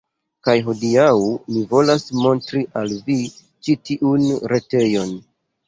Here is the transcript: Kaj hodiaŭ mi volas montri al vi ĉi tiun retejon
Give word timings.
Kaj 0.45 0.53
hodiaŭ 0.69 1.11
mi 1.57 1.61
volas 1.75 2.07
montri 2.23 2.63
al 2.83 2.97
vi 3.11 3.21
ĉi 3.43 3.79
tiun 3.93 4.27
retejon 4.57 5.17